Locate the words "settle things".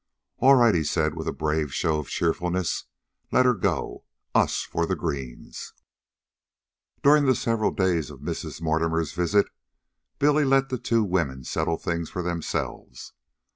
11.43-12.09